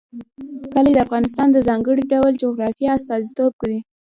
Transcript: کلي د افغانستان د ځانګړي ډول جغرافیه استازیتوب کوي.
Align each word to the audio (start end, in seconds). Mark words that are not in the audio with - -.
کلي 0.73 0.91
د 0.93 0.97
افغانستان 1.05 1.47
د 1.51 1.57
ځانګړي 1.67 2.03
ډول 2.13 2.33
جغرافیه 2.43 2.89
استازیتوب 2.97 3.51
کوي. 3.61 3.79